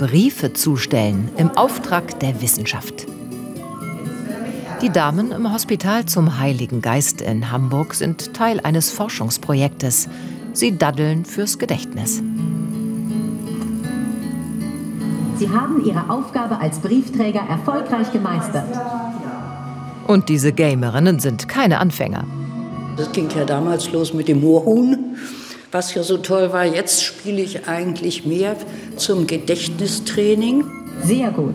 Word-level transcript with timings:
Briefe 0.00 0.54
zustellen 0.54 1.28
im 1.36 1.50
Auftrag 1.58 2.18
der 2.20 2.40
Wissenschaft. 2.40 3.06
Die 4.80 4.88
Damen 4.88 5.30
im 5.30 5.52
Hospital 5.52 6.06
zum 6.06 6.38
Heiligen 6.38 6.80
Geist 6.80 7.20
in 7.20 7.52
Hamburg 7.52 7.92
sind 7.92 8.32
Teil 8.32 8.60
eines 8.60 8.90
Forschungsprojektes. 8.90 10.08
Sie 10.54 10.78
daddeln 10.78 11.26
fürs 11.26 11.58
Gedächtnis. 11.58 12.22
Sie 15.36 15.50
haben 15.50 15.84
Ihre 15.84 16.08
Aufgabe 16.08 16.58
als 16.58 16.78
Briefträger 16.78 17.42
erfolgreich 17.46 18.10
gemeistert. 18.10 18.74
Und 20.06 20.30
diese 20.30 20.54
Gamerinnen 20.54 21.18
sind 21.18 21.46
keine 21.46 21.78
Anfänger. 21.78 22.24
Das 22.96 23.12
ging 23.12 23.28
ja 23.36 23.44
damals 23.44 23.92
los 23.92 24.14
mit 24.14 24.28
dem 24.28 24.40
Moorhuhn, 24.40 25.16
was 25.72 25.94
ja 25.94 26.02
so 26.02 26.18
toll 26.18 26.52
war. 26.52 26.64
Jetzt 26.64 27.02
spiele 27.02 27.40
ich 27.40 27.68
eigentlich 27.68 28.26
mehr 28.26 28.56
zum 28.96 29.26
Gedächtnistraining. 29.26 30.64
Sehr 31.02 31.30
gut. 31.30 31.54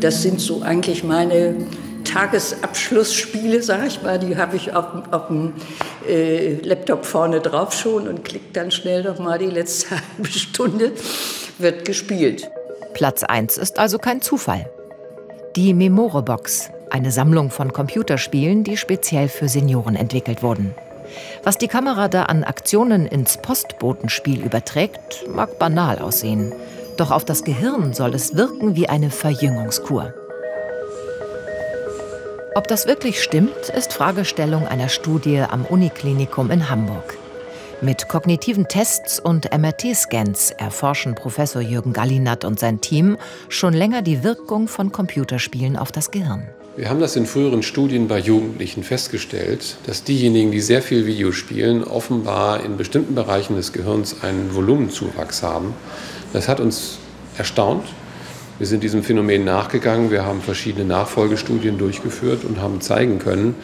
Das 0.00 0.22
sind 0.22 0.40
so 0.40 0.62
eigentlich 0.62 1.02
meine 1.02 1.56
Tagesabschlussspiele, 2.04 3.62
sag 3.62 3.86
ich 3.86 4.02
mal. 4.02 4.18
Die 4.18 4.36
habe 4.36 4.56
ich 4.56 4.74
auf, 4.74 4.86
auf 5.10 5.28
dem 5.28 5.54
äh, 6.08 6.54
Laptop 6.62 7.04
vorne 7.04 7.40
drauf 7.40 7.72
schon 7.72 8.08
und 8.08 8.24
klicke 8.24 8.52
dann 8.52 8.70
schnell 8.70 9.02
noch 9.02 9.18
mal 9.18 9.38
die 9.38 9.46
letzte 9.46 9.90
halbe 10.18 10.28
Stunde, 10.30 10.92
wird 11.58 11.84
gespielt. 11.84 12.50
Platz 12.94 13.22
1 13.24 13.56
ist 13.56 13.78
also 13.78 13.98
kein 13.98 14.20
Zufall. 14.20 14.70
Die 15.56 15.74
Memore-Box, 15.74 16.70
eine 16.90 17.10
Sammlung 17.10 17.50
von 17.50 17.72
Computerspielen, 17.72 18.64
die 18.64 18.76
speziell 18.76 19.28
für 19.28 19.48
Senioren 19.48 19.96
entwickelt 19.96 20.42
wurden. 20.42 20.74
Was 21.42 21.58
die 21.58 21.68
Kamera 21.68 22.08
da 22.08 22.24
an 22.24 22.44
Aktionen 22.44 23.06
ins 23.06 23.36
Postbotenspiel 23.36 24.44
überträgt, 24.44 25.24
mag 25.28 25.58
banal 25.58 25.98
aussehen. 25.98 26.52
Doch 26.96 27.10
auf 27.10 27.24
das 27.24 27.44
Gehirn 27.44 27.94
soll 27.94 28.14
es 28.14 28.36
wirken 28.36 28.76
wie 28.76 28.88
eine 28.88 29.10
Verjüngungskur. 29.10 30.14
Ob 32.54 32.68
das 32.68 32.86
wirklich 32.86 33.22
stimmt, 33.22 33.70
ist 33.74 33.94
Fragestellung 33.94 34.66
einer 34.66 34.90
Studie 34.90 35.40
am 35.40 35.64
Uniklinikum 35.64 36.50
in 36.50 36.68
Hamburg. 36.68 37.16
Mit 37.84 38.06
kognitiven 38.06 38.68
Tests 38.68 39.18
und 39.18 39.50
MRT-Scans 39.52 40.52
erforschen 40.52 41.16
Professor 41.16 41.60
Jürgen 41.60 41.92
Gallinat 41.92 42.44
und 42.44 42.60
sein 42.60 42.80
Team 42.80 43.16
schon 43.48 43.72
länger 43.72 44.02
die 44.02 44.22
Wirkung 44.22 44.68
von 44.68 44.92
Computerspielen 44.92 45.76
auf 45.76 45.90
das 45.90 46.12
Gehirn. 46.12 46.46
Wir 46.76 46.88
haben 46.88 47.00
das 47.00 47.16
in 47.16 47.26
früheren 47.26 47.64
Studien 47.64 48.06
bei 48.06 48.20
Jugendlichen 48.20 48.84
festgestellt, 48.84 49.78
dass 49.84 50.04
diejenigen, 50.04 50.52
die 50.52 50.60
sehr 50.60 50.80
viel 50.80 51.06
Video 51.06 51.32
spielen, 51.32 51.82
offenbar 51.82 52.64
in 52.64 52.76
bestimmten 52.76 53.16
Bereichen 53.16 53.56
des 53.56 53.72
Gehirns 53.72 54.22
einen 54.22 54.54
Volumenzuwachs 54.54 55.42
haben. 55.42 55.74
Das 56.32 56.46
hat 56.46 56.60
uns 56.60 56.98
erstaunt. 57.36 57.82
Wir 58.58 58.68
sind 58.68 58.84
diesem 58.84 59.02
Phänomen 59.02 59.44
nachgegangen. 59.44 60.12
Wir 60.12 60.24
haben 60.24 60.40
verschiedene 60.40 60.84
Nachfolgestudien 60.84 61.78
durchgeführt 61.78 62.44
und 62.44 62.60
haben 62.60 62.80
zeigen 62.80 63.18
können, 63.18 63.56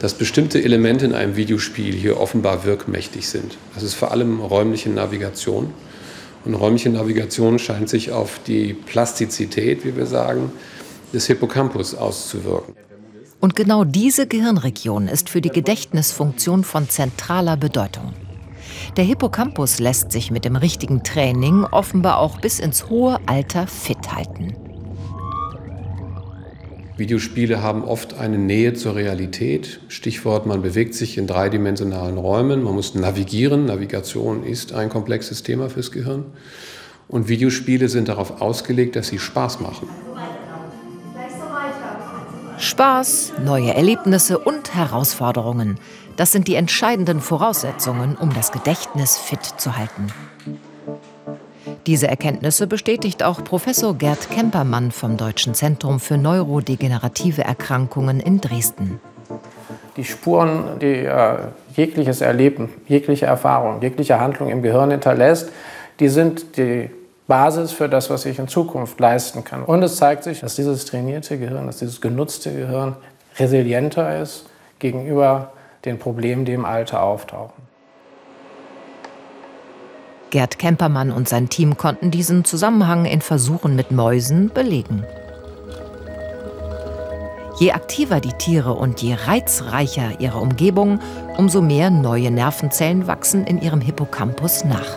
dass 0.00 0.14
bestimmte 0.14 0.62
Elemente 0.62 1.04
in 1.04 1.14
einem 1.14 1.36
Videospiel 1.36 1.94
hier 1.94 2.18
offenbar 2.18 2.64
wirkmächtig 2.64 3.28
sind. 3.28 3.56
Das 3.74 3.82
ist 3.82 3.94
vor 3.94 4.10
allem 4.10 4.40
räumliche 4.40 4.88
Navigation. 4.90 5.72
Und 6.44 6.54
räumliche 6.54 6.88
Navigation 6.88 7.58
scheint 7.58 7.90
sich 7.90 8.10
auf 8.10 8.40
die 8.46 8.72
Plastizität, 8.72 9.84
wie 9.84 9.94
wir 9.94 10.06
sagen, 10.06 10.50
des 11.12 11.26
Hippocampus 11.26 11.94
auszuwirken. 11.94 12.74
Und 13.40 13.56
genau 13.56 13.84
diese 13.84 14.26
Gehirnregion 14.26 15.06
ist 15.06 15.28
für 15.28 15.42
die 15.42 15.50
Gedächtnisfunktion 15.50 16.64
von 16.64 16.88
zentraler 16.88 17.58
Bedeutung. 17.58 18.14
Der 18.96 19.04
Hippocampus 19.04 19.80
lässt 19.80 20.12
sich 20.12 20.30
mit 20.30 20.46
dem 20.46 20.56
richtigen 20.56 21.02
Training 21.02 21.64
offenbar 21.64 22.18
auch 22.18 22.40
bis 22.40 22.58
ins 22.58 22.88
hohe 22.88 23.18
Alter 23.26 23.66
fit 23.66 24.12
halten. 24.14 24.54
Videospiele 27.00 27.62
haben 27.62 27.82
oft 27.82 28.18
eine 28.18 28.38
Nähe 28.38 28.74
zur 28.74 28.94
Realität. 28.94 29.80
Stichwort, 29.88 30.46
man 30.46 30.62
bewegt 30.62 30.94
sich 30.94 31.18
in 31.18 31.26
dreidimensionalen 31.26 32.16
Räumen, 32.16 32.62
man 32.62 32.74
muss 32.74 32.94
navigieren. 32.94 33.64
Navigation 33.64 34.44
ist 34.44 34.72
ein 34.72 34.88
komplexes 34.88 35.42
Thema 35.42 35.68
fürs 35.68 35.90
Gehirn. 35.90 36.26
Und 37.08 37.26
Videospiele 37.28 37.88
sind 37.88 38.08
darauf 38.08 38.40
ausgelegt, 38.40 38.94
dass 38.94 39.08
sie 39.08 39.18
Spaß 39.18 39.58
machen. 39.58 39.88
Spaß, 42.58 43.32
neue 43.44 43.74
Erlebnisse 43.74 44.38
und 44.38 44.74
Herausforderungen. 44.74 45.80
Das 46.16 46.30
sind 46.30 46.46
die 46.46 46.54
entscheidenden 46.54 47.20
Voraussetzungen, 47.20 48.14
um 48.14 48.32
das 48.34 48.52
Gedächtnis 48.52 49.16
fit 49.16 49.42
zu 49.56 49.76
halten. 49.76 50.08
Diese 51.86 52.08
Erkenntnisse 52.08 52.66
bestätigt 52.66 53.22
auch 53.22 53.42
Professor 53.42 53.94
Gerd 53.94 54.30
Kempermann 54.30 54.90
vom 54.90 55.16
Deutschen 55.16 55.54
Zentrum 55.54 55.98
für 55.98 56.18
neurodegenerative 56.18 57.42
Erkrankungen 57.42 58.20
in 58.20 58.40
Dresden. 58.40 59.00
Die 59.96 60.04
Spuren, 60.04 60.78
die 60.80 61.04
äh, 61.04 61.36
jegliches 61.74 62.20
Erleben, 62.20 62.68
jegliche 62.86 63.26
Erfahrung, 63.26 63.80
jegliche 63.80 64.20
Handlung 64.20 64.50
im 64.50 64.62
Gehirn 64.62 64.90
hinterlässt, 64.90 65.50
die 65.98 66.08
sind 66.08 66.56
die 66.56 66.90
Basis 67.26 67.72
für 67.72 67.88
das, 67.88 68.10
was 68.10 68.26
ich 68.26 68.38
in 68.38 68.48
Zukunft 68.48 68.98
leisten 69.00 69.44
kann. 69.44 69.62
Und 69.62 69.82
es 69.82 69.96
zeigt 69.96 70.24
sich, 70.24 70.40
dass 70.40 70.56
dieses 70.56 70.84
trainierte 70.84 71.38
Gehirn, 71.38 71.66
dass 71.66 71.78
dieses 71.78 72.00
genutzte 72.00 72.52
Gehirn 72.52 72.96
resilienter 73.38 74.20
ist 74.20 74.46
gegenüber 74.80 75.52
den 75.84 75.98
Problemen, 75.98 76.44
die 76.44 76.52
im 76.52 76.64
Alter 76.64 77.02
auftauchen. 77.02 77.69
Gerd 80.30 80.58
Kempermann 80.58 81.10
und 81.10 81.28
sein 81.28 81.48
Team 81.48 81.76
konnten 81.76 82.10
diesen 82.10 82.44
Zusammenhang 82.44 83.04
in 83.04 83.20
Versuchen 83.20 83.74
mit 83.74 83.90
Mäusen 83.90 84.50
belegen. 84.54 85.04
Je 87.58 87.72
aktiver 87.72 88.20
die 88.20 88.32
Tiere 88.32 88.72
und 88.72 89.02
je 89.02 89.14
reizreicher 89.14 90.20
ihre 90.20 90.38
Umgebung, 90.38 91.00
umso 91.36 91.60
mehr 91.60 91.90
neue 91.90 92.30
Nervenzellen 92.30 93.06
wachsen 93.06 93.44
in 93.46 93.60
ihrem 93.60 93.80
Hippocampus 93.80 94.64
nach. 94.64 94.96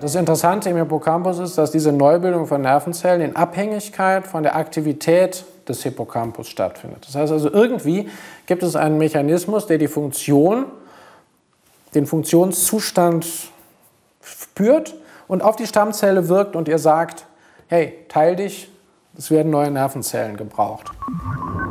Das 0.00 0.14
Interessante 0.14 0.70
im 0.70 0.76
Hippocampus 0.76 1.40
ist, 1.40 1.58
dass 1.58 1.72
diese 1.72 1.92
Neubildung 1.92 2.46
von 2.46 2.62
Nervenzellen 2.62 3.20
in 3.20 3.36
Abhängigkeit 3.36 4.26
von 4.26 4.44
der 4.44 4.54
Aktivität 4.54 5.44
des 5.68 5.82
Hippocampus 5.82 6.48
stattfindet. 6.48 7.04
Das 7.06 7.16
heißt 7.16 7.32
also, 7.32 7.52
irgendwie 7.52 8.08
gibt 8.46 8.62
es 8.62 8.76
einen 8.76 8.96
Mechanismus, 8.96 9.66
der 9.66 9.78
die 9.78 9.88
Funktion 9.88 10.66
den 11.94 12.06
Funktionszustand 12.06 13.26
spürt 14.22 14.94
und 15.26 15.42
auf 15.42 15.56
die 15.56 15.66
Stammzelle 15.66 16.28
wirkt 16.28 16.56
und 16.56 16.68
ihr 16.68 16.78
sagt, 16.78 17.26
hey, 17.68 17.94
teil 18.08 18.36
dich, 18.36 18.70
es 19.16 19.30
werden 19.30 19.50
neue 19.50 19.70
Nervenzellen 19.70 20.36
gebraucht. 20.36 20.90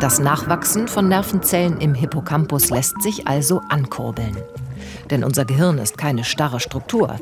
Das 0.00 0.18
Nachwachsen 0.18 0.88
von 0.88 1.08
Nervenzellen 1.08 1.80
im 1.80 1.94
Hippocampus 1.94 2.70
lässt 2.70 3.00
sich 3.02 3.26
also 3.26 3.60
ankurbeln. 3.68 4.36
Denn 5.10 5.24
unser 5.24 5.44
Gehirn 5.44 5.78
ist 5.78 5.98
keine 5.98 6.24
starre 6.24 6.60
Struktur. 6.60 7.16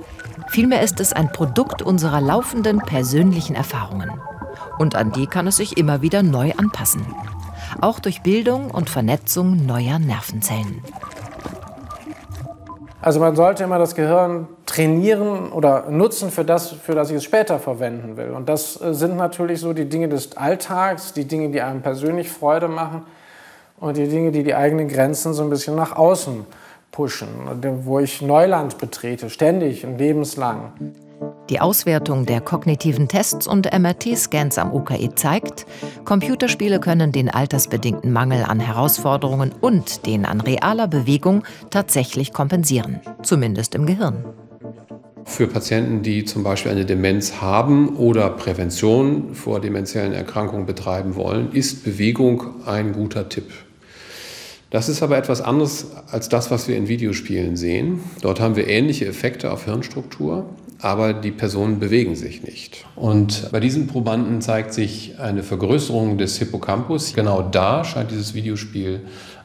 Vielmehr 0.48 0.82
ist 0.82 1.00
es 1.00 1.12
ein 1.12 1.32
Produkt 1.32 1.82
unserer 1.82 2.20
laufenden 2.20 2.78
persönlichen 2.78 3.54
Erfahrungen. 3.54 4.10
Und 4.78 4.94
an 4.94 5.12
die 5.12 5.26
kann 5.26 5.46
es 5.46 5.56
sich 5.56 5.76
immer 5.76 6.02
wieder 6.02 6.22
neu 6.22 6.52
anpassen. 6.56 7.04
Auch 7.80 8.00
durch 8.00 8.22
Bildung 8.22 8.70
und 8.70 8.90
Vernetzung 8.90 9.64
neuer 9.66 9.98
Nervenzellen. 9.98 10.82
Also 13.02 13.18
man 13.18 13.34
sollte 13.34 13.64
immer 13.64 13.78
das 13.78 13.94
Gehirn 13.94 14.46
trainieren 14.66 15.52
oder 15.52 15.90
nutzen 15.90 16.30
für 16.30 16.44
das, 16.44 16.70
für 16.70 16.94
das 16.94 17.10
ich 17.10 17.16
es 17.16 17.24
später 17.24 17.58
verwenden 17.58 18.18
will. 18.18 18.30
Und 18.30 18.48
das 18.48 18.80
äh, 18.80 18.92
sind 18.92 19.16
natürlich 19.16 19.60
so 19.60 19.72
die 19.72 19.88
Dinge 19.88 20.08
des 20.08 20.36
Alltags, 20.36 21.14
die 21.14 21.24
Dinge, 21.24 21.48
die 21.50 21.62
einem 21.62 21.80
persönlich 21.80 22.28
Freude 22.28 22.68
machen 22.68 23.04
und 23.78 23.96
die 23.96 24.06
Dinge, 24.06 24.32
die 24.32 24.42
die 24.42 24.54
eigenen 24.54 24.88
Grenzen 24.88 25.32
so 25.32 25.42
ein 25.42 25.48
bisschen 25.48 25.76
nach 25.76 25.96
außen 25.96 26.44
pushen, 26.92 27.28
wo 27.84 28.00
ich 28.00 28.20
Neuland 28.20 28.76
betrete, 28.78 29.30
ständig 29.30 29.86
und 29.86 29.96
lebenslang. 29.96 30.72
Die 31.50 31.60
Auswertung 31.60 32.26
der 32.26 32.40
kognitiven 32.40 33.08
Tests 33.08 33.48
und 33.48 33.76
MRT-Scans 33.76 34.56
am 34.56 34.72
UKE 34.72 35.16
zeigt, 35.16 35.66
Computerspiele 36.04 36.78
können 36.78 37.10
den 37.10 37.28
altersbedingten 37.28 38.12
Mangel 38.12 38.44
an 38.44 38.60
Herausforderungen 38.60 39.52
und 39.60 40.06
den 40.06 40.26
an 40.26 40.40
realer 40.40 40.86
Bewegung 40.86 41.42
tatsächlich 41.70 42.32
kompensieren, 42.32 43.00
zumindest 43.24 43.74
im 43.74 43.84
Gehirn. 43.84 44.24
Für 45.24 45.48
Patienten, 45.48 46.02
die 46.02 46.24
zum 46.24 46.44
Beispiel 46.44 46.70
eine 46.70 46.86
Demenz 46.86 47.40
haben 47.40 47.96
oder 47.96 48.30
Prävention 48.30 49.34
vor 49.34 49.60
demenziellen 49.60 50.12
Erkrankungen 50.12 50.66
betreiben 50.66 51.16
wollen, 51.16 51.50
ist 51.50 51.82
Bewegung 51.82 52.64
ein 52.64 52.92
guter 52.92 53.28
Tipp. 53.28 53.50
Das 54.70 54.88
ist 54.88 55.02
aber 55.02 55.18
etwas 55.18 55.40
anderes 55.40 55.88
als 56.12 56.28
das, 56.28 56.52
was 56.52 56.68
wir 56.68 56.76
in 56.76 56.86
Videospielen 56.86 57.56
sehen. 57.56 57.98
Dort 58.20 58.38
haben 58.38 58.54
wir 58.54 58.68
ähnliche 58.68 59.06
Effekte 59.06 59.50
auf 59.50 59.64
Hirnstruktur, 59.64 60.48
aber 60.82 61.12
die 61.12 61.30
Personen 61.30 61.78
bewegen 61.78 62.16
sich 62.16 62.42
nicht. 62.42 62.86
Und 62.96 63.50
bei 63.52 63.60
diesen 63.60 63.86
Probanden 63.86 64.40
zeigt 64.40 64.72
sich 64.72 65.18
eine 65.18 65.42
Vergrößerung 65.42 66.18
des 66.18 66.38
Hippocampus. 66.38 67.12
Genau 67.14 67.42
da 67.42 67.84
scheint 67.84 68.10
dieses 68.10 68.34
Videospiel 68.34 69.00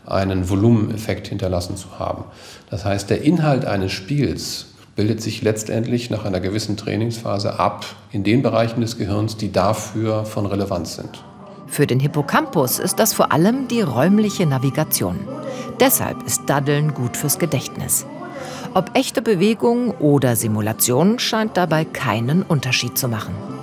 einen 0.05 0.49
Volumeneffekt 0.49 1.27
hinterlassen 1.27 1.77
zu 1.77 1.99
haben. 1.99 2.25
Das 2.69 2.85
heißt, 2.85 3.09
der 3.09 3.21
Inhalt 3.23 3.65
eines 3.65 3.91
Spiels 3.91 4.67
bildet 4.95 5.21
sich 5.21 5.41
letztendlich 5.41 6.09
nach 6.09 6.25
einer 6.25 6.39
gewissen 6.39 6.77
Trainingsphase 6.77 7.59
ab 7.59 7.85
in 8.11 8.23
den 8.23 8.41
Bereichen 8.41 8.81
des 8.81 8.97
Gehirns, 8.97 9.35
die 9.35 9.51
dafür 9.51 10.25
von 10.25 10.45
Relevanz 10.45 10.95
sind. 10.95 11.23
Für 11.67 11.87
den 11.87 11.99
Hippocampus 11.99 12.79
ist 12.79 12.99
das 12.99 13.13
vor 13.13 13.31
allem 13.31 13.67
die 13.67 13.81
räumliche 13.81 14.45
Navigation. 14.45 15.19
Deshalb 15.79 16.23
ist 16.23 16.43
Daddeln 16.47 16.93
gut 16.93 17.17
fürs 17.17 17.39
Gedächtnis. 17.39 18.05
Ob 18.73 18.91
echte 18.95 19.21
Bewegung 19.21 19.91
oder 19.91 20.35
Simulation 20.35 21.19
scheint 21.19 21.57
dabei 21.57 21.85
keinen 21.85 22.43
Unterschied 22.43 22.97
zu 22.97 23.07
machen. 23.07 23.54